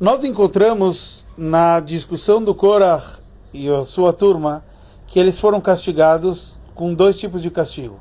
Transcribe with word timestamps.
Nós 0.00 0.24
encontramos 0.24 1.26
na 1.36 1.78
discussão 1.78 2.42
do 2.42 2.54
Korach 2.54 3.18
e 3.52 3.68
a 3.68 3.84
sua 3.84 4.14
turma 4.14 4.64
que 5.06 5.20
eles 5.20 5.38
foram 5.38 5.60
castigados 5.60 6.58
com 6.74 6.94
dois 6.94 7.18
tipos 7.18 7.42
de 7.42 7.50
castigo. 7.50 8.00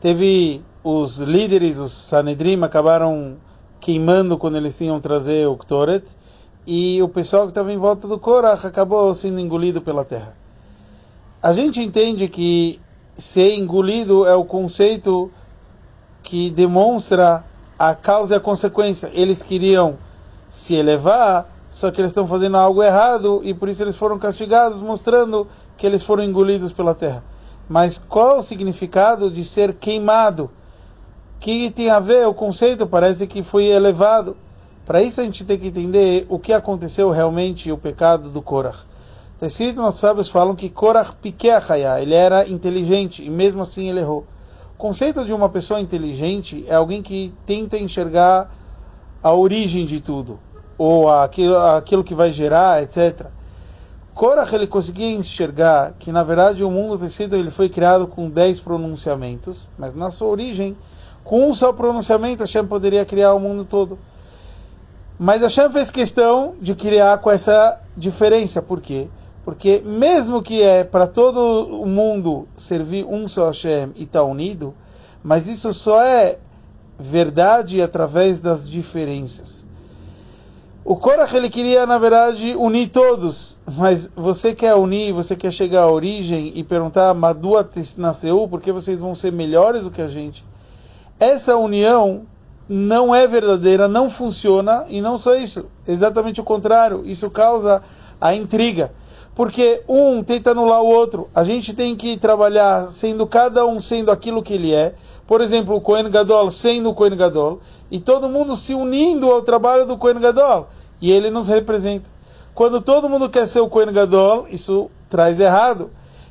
Teve 0.00 0.60
os 0.82 1.18
líderes, 1.18 1.78
os 1.78 1.92
Sanedrim, 1.92 2.60
acabaram 2.64 3.36
queimando 3.78 4.36
quando 4.36 4.56
eles 4.56 4.76
tinham 4.76 4.98
trazer 4.98 5.46
o 5.46 5.56
Ktoret, 5.56 6.02
e 6.66 7.00
o 7.00 7.08
pessoal 7.08 7.44
que 7.44 7.52
estava 7.52 7.72
em 7.72 7.78
volta 7.78 8.08
do 8.08 8.18
Korach 8.18 8.66
acabou 8.66 9.14
sendo 9.14 9.38
engolido 9.38 9.80
pela 9.80 10.04
terra. 10.04 10.36
A 11.40 11.52
gente 11.52 11.80
entende 11.80 12.26
que 12.26 12.80
ser 13.16 13.54
engolido 13.54 14.26
é 14.26 14.34
o 14.34 14.44
conceito 14.44 15.30
que 16.24 16.50
demonstra 16.50 17.44
a 17.78 17.94
causa 17.94 18.34
e 18.34 18.36
a 18.36 18.40
consequência. 18.40 19.08
Eles 19.14 19.44
queriam 19.44 19.96
se 20.50 20.74
elevar, 20.74 21.48
só 21.70 21.90
que 21.92 22.00
eles 22.00 22.10
estão 22.10 22.26
fazendo 22.26 22.56
algo 22.56 22.82
errado 22.82 23.40
e 23.44 23.54
por 23.54 23.68
isso 23.68 23.82
eles 23.82 23.96
foram 23.96 24.18
castigados, 24.18 24.82
mostrando 24.82 25.46
que 25.78 25.86
eles 25.86 26.02
foram 26.02 26.24
engolidos 26.24 26.72
pela 26.72 26.94
terra. 26.94 27.24
Mas 27.68 27.96
qual 27.96 28.40
o 28.40 28.42
significado 28.42 29.30
de 29.30 29.44
ser 29.44 29.74
queimado? 29.74 30.50
Que 31.38 31.70
tem 31.70 31.88
a 31.88 32.00
ver 32.00 32.26
o 32.26 32.34
conceito? 32.34 32.86
Parece 32.86 33.28
que 33.28 33.44
foi 33.44 33.66
elevado. 33.66 34.36
Para 34.84 35.00
isso 35.00 35.20
a 35.20 35.24
gente 35.24 35.44
tem 35.44 35.56
que 35.56 35.68
entender 35.68 36.26
o 36.28 36.36
que 36.36 36.52
aconteceu 36.52 37.10
realmente 37.10 37.70
o 37.70 37.78
pecado 37.78 38.28
do 38.28 38.42
Korach. 38.42 38.80
Está 39.34 39.46
escrito, 39.46 39.80
nossos 39.80 40.00
sábios 40.00 40.28
falam 40.28 40.56
que 40.56 40.68
Korach 40.68 41.14
piqueachaya, 41.22 42.02
ele 42.02 42.14
era 42.14 42.46
inteligente 42.48 43.24
e 43.24 43.30
mesmo 43.30 43.62
assim 43.62 43.88
ele 43.88 44.00
errou. 44.00 44.26
O 44.74 44.78
conceito 44.78 45.24
de 45.24 45.32
uma 45.32 45.48
pessoa 45.48 45.80
inteligente 45.80 46.64
é 46.66 46.74
alguém 46.74 47.00
que 47.00 47.32
tenta 47.46 47.78
enxergar 47.78 48.50
a 49.22 49.32
origem 49.32 49.84
de 49.84 50.00
tudo, 50.00 50.38
ou 50.78 51.10
aquilo, 51.10 51.56
aquilo 51.56 52.04
que 52.04 52.14
vai 52.14 52.32
gerar, 52.32 52.82
etc. 52.82 53.26
Korach 54.14 54.54
ele 54.54 54.66
conseguia 54.66 55.10
enxergar 55.10 55.94
que 55.98 56.12
na 56.12 56.22
verdade 56.22 56.64
o 56.64 56.70
mundo 56.70 56.98
tecido 56.98 57.36
ele 57.36 57.50
foi 57.50 57.68
criado 57.68 58.06
com 58.06 58.28
dez 58.28 58.60
pronunciamentos, 58.60 59.70
mas 59.78 59.94
na 59.94 60.10
sua 60.10 60.28
origem, 60.28 60.76
com 61.24 61.48
um 61.48 61.54
só 61.54 61.72
pronunciamento, 61.72 62.42
Hashem 62.42 62.66
poderia 62.66 63.04
criar 63.04 63.34
o 63.34 63.40
mundo 63.40 63.64
todo. 63.64 63.98
Mas 65.18 65.42
Hashem 65.42 65.70
fez 65.70 65.90
questão 65.90 66.54
de 66.60 66.74
criar 66.74 67.18
com 67.18 67.30
essa 67.30 67.78
diferença, 67.96 68.60
por 68.62 68.80
quê? 68.80 69.08
Porque 69.44 69.82
mesmo 69.84 70.42
que 70.42 70.62
é 70.62 70.84
para 70.84 71.06
todo 71.06 71.80
o 71.80 71.86
mundo 71.86 72.48
servir 72.56 73.04
um 73.04 73.28
só 73.28 73.48
Hashem 73.48 73.92
e 73.96 74.04
estar 74.04 74.20
tá 74.20 74.24
unido, 74.24 74.74
mas 75.22 75.46
isso 75.46 75.72
só 75.72 76.02
é 76.02 76.38
verdade 77.00 77.80
através 77.80 78.38
das 78.38 78.68
diferenças. 78.68 79.66
O 80.84 80.96
Korach 80.96 81.34
ele 81.34 81.48
queria, 81.48 81.86
na 81.86 81.98
verdade, 81.98 82.54
unir 82.56 82.88
todos, 82.88 83.58
mas 83.76 84.10
você 84.14 84.54
quer 84.54 84.74
unir, 84.74 85.12
você 85.12 85.36
quer 85.36 85.52
chegar 85.52 85.82
à 85.82 85.90
origem 85.90 86.52
e 86.54 86.64
perguntar, 86.64 87.14
Madua 87.14 87.68
nasceu, 87.96 88.46
porque 88.48 88.72
vocês 88.72 88.98
vão 88.98 89.14
ser 89.14 89.32
melhores 89.32 89.84
do 89.84 89.90
que 89.90 90.02
a 90.02 90.08
gente? 90.08 90.44
Essa 91.18 91.56
união 91.56 92.22
não 92.68 93.14
é 93.14 93.26
verdadeira, 93.26 93.88
não 93.88 94.08
funciona, 94.08 94.86
e 94.88 95.00
não 95.00 95.18
só 95.18 95.34
isso, 95.34 95.66
exatamente 95.86 96.40
o 96.40 96.44
contrário, 96.44 97.02
isso 97.04 97.30
causa 97.30 97.82
a 98.20 98.34
intriga. 98.34 98.92
Porque 99.34 99.82
um 99.88 100.22
tenta 100.22 100.50
anular 100.50 100.82
o 100.82 100.86
outro. 100.86 101.30
A 101.34 101.44
gente 101.44 101.72
tem 101.72 101.94
que 101.94 102.16
trabalhar 102.16 102.90
sendo 102.90 103.26
cada 103.26 103.64
um 103.64 103.80
sendo 103.80 104.10
aquilo 104.10 104.42
que 104.42 104.54
ele 104.54 104.74
é, 104.74 104.94
por 105.30 105.40
exemplo, 105.40 105.76
o 105.76 105.80
Kohen 105.80 106.10
Gadol 106.10 106.50
sendo 106.50 106.90
o 106.90 106.92
Kohen 106.92 107.16
Gadol, 107.16 107.60
e 107.88 108.00
todo 108.00 108.28
mundo 108.28 108.56
se 108.56 108.74
unindo 108.74 109.30
ao 109.30 109.42
trabalho 109.42 109.86
do 109.86 109.96
Kohen 109.96 110.18
Gadol, 110.18 110.66
e 111.00 111.12
ele 111.12 111.30
nos 111.30 111.46
representa. 111.46 112.10
Quando 112.52 112.80
todo 112.80 113.08
mundo 113.08 113.30
quer 113.30 113.46
ser 113.46 113.60
o 113.60 113.68
Kohen 113.68 113.92
Gadol, 113.92 114.48
isso 114.50 114.90
traz 115.08 115.38
errado. 115.38 115.88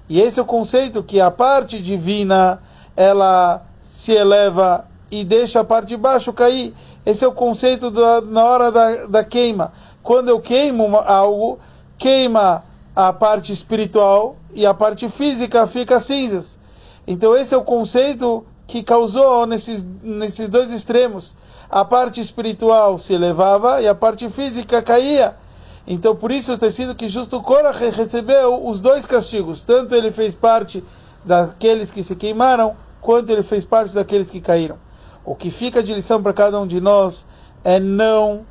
E 0.09 0.20
esse 0.20 0.38
é 0.38 0.44
o 0.44 0.45
conceito 0.45 1.02
que 1.02 1.22
a 1.22 1.31
parte 1.31 1.80
divina, 1.80 2.61
ela 2.93 3.61
se 3.82 4.11
eleva 4.11 4.86
e 5.10 5.23
deixa 5.23 5.61
a 5.61 5.64
parte 5.64 5.87
de 5.87 5.95
baixo 5.95 6.33
cair. 6.33 6.73
Esse 7.05 7.23
é 7.23 7.27
o 7.30 7.31
conceito 7.31 7.89
da, 7.89 8.20
na 8.20 8.43
hora 8.43 8.70
da, 8.70 9.05
da 9.05 9.23
queima. 9.23 9.71
Quando 10.04 10.27
eu 10.27 10.42
queimo 10.42 10.98
algo, 10.98 11.58
queima 11.98 12.66
a 12.93 13.14
parte 13.14 13.54
espiritual 13.54 14.36
e 14.54 14.66
a 14.66 14.73
parte 14.73 15.08
física 15.08 15.66
fica 15.67 16.02
cinzas. 16.02 16.60
Então 17.08 17.33
esse 17.33 17.54
é 17.54 17.58
o 17.58 17.64
conceito 17.64 18.45
que 18.69 18.83
causou 18.83 19.47
nesses, 19.47 19.83
nesses 20.03 20.47
dois 20.47 20.71
extremos. 20.71 21.35
A 21.71 21.83
parte 21.83 22.21
espiritual 22.21 22.99
se 22.99 23.13
elevava 23.13 23.81
e 23.81 23.87
a 23.87 23.95
parte 23.95 24.30
física 24.30 24.80
caía. 24.80 25.35
Então, 25.87 26.15
por 26.15 26.31
isso, 26.31 26.55
tem 26.55 26.69
sido 26.69 26.93
que 26.93 27.07
justo 27.07 27.41
Korah 27.41 27.71
recebeu 27.71 28.63
os 28.63 28.80
dois 28.80 29.07
castigos. 29.07 29.63
Tanto 29.63 29.95
ele 29.95 30.11
fez 30.11 30.35
parte 30.35 30.83
daqueles 31.25 31.89
que 31.89 32.03
se 32.03 32.15
queimaram, 32.15 32.75
quanto 33.02 33.31
ele 33.31 33.41
fez 33.41 33.65
parte 33.65 33.93
daqueles 33.95 34.30
que 34.30 34.39
caíram. 34.39 34.77
O 35.25 35.33
que 35.33 35.49
fica 35.49 35.81
de 35.81 35.91
lição 35.91 36.21
para 36.21 36.31
cada 36.31 36.59
um 36.59 36.67
de 36.67 36.80
nós 36.80 37.25
é 37.63 37.80
não 37.80 38.45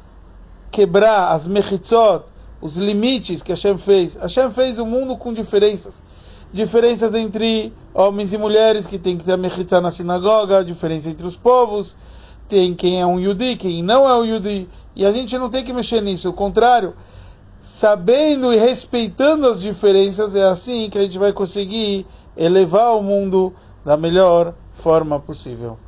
quebrar 0.72 1.32
as 1.32 1.46
mechitzot, 1.46 2.24
os 2.60 2.76
limites 2.76 3.40
que 3.40 3.52
Hashem 3.52 3.78
fez. 3.78 4.16
Hashem 4.16 4.50
fez 4.50 4.80
o 4.80 4.82
um 4.82 4.86
mundo 4.86 5.16
com 5.16 5.32
diferenças 5.32 6.02
diferenças 6.52 7.14
entre 7.14 7.72
homens 7.92 8.32
e 8.32 8.38
mulheres 8.38 8.86
que 8.86 8.98
tem 8.98 9.16
que 9.16 9.24
ter 9.24 9.36
mechitza 9.36 9.80
na 9.80 9.90
sinagoga, 9.90 10.64
diferença 10.64 11.10
entre 11.10 11.26
os 11.26 11.36
povos, 11.36 11.96
tem 12.48 12.74
quem 12.74 13.00
é 13.00 13.06
um 13.06 13.20
yudi, 13.20 13.56
quem 13.56 13.82
não 13.82 14.08
é 14.08 14.14
um 14.14 14.24
yudi, 14.24 14.68
e 14.96 15.04
a 15.04 15.12
gente 15.12 15.36
não 15.36 15.50
tem 15.50 15.64
que 15.64 15.72
mexer 15.72 16.00
nisso, 16.00 16.30
o 16.30 16.32
contrário, 16.32 16.94
sabendo 17.60 18.52
e 18.52 18.56
respeitando 18.56 19.46
as 19.46 19.60
diferenças, 19.60 20.34
é 20.34 20.44
assim 20.44 20.88
que 20.88 20.98
a 20.98 21.02
gente 21.02 21.18
vai 21.18 21.32
conseguir 21.32 22.06
elevar 22.36 22.96
o 22.96 23.02
mundo 23.02 23.52
da 23.84 23.96
melhor 23.96 24.54
forma 24.72 25.18
possível. 25.18 25.78